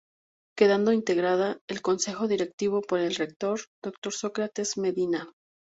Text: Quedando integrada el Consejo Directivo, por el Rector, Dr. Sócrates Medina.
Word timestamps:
Quedando 0.57 0.93
integrada 0.93 1.59
el 1.69 1.83
Consejo 1.83 2.27
Directivo, 2.27 2.81
por 2.81 2.97
el 2.99 3.13
Rector, 3.13 3.59
Dr. 3.83 4.11
Sócrates 4.11 4.75
Medina. 4.79 5.31